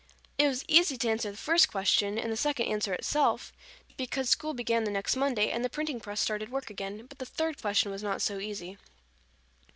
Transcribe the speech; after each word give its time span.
It 0.39 0.47
was 0.47 0.65
easy 0.67 0.97
to 0.97 1.09
answer 1.09 1.29
the 1.29 1.37
first 1.37 1.69
question 1.69 2.17
and 2.17 2.31
the 2.31 2.35
second 2.35 2.65
answered 2.65 2.95
itself, 2.95 3.53
because 3.97 4.31
school 4.31 4.55
began 4.55 4.83
the 4.83 4.89
next 4.89 5.15
Monday 5.15 5.51
and 5.51 5.63
the 5.63 5.69
printing 5.69 5.99
press 5.99 6.19
started 6.19 6.49
work 6.49 6.71
again, 6.71 7.05
but 7.05 7.19
the 7.19 7.25
third 7.27 7.61
question 7.61 7.91
was 7.91 8.01
not 8.01 8.19
so 8.19 8.39
easy. 8.39 8.79